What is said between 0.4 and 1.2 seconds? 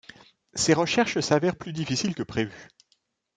Ses recherches